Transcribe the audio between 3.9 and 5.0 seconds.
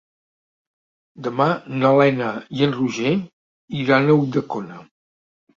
a Ulldecona.